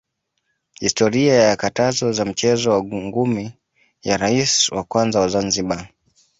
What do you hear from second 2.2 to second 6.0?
mchezo wa ngumi ya raisi wa kwanza wa Zanzibar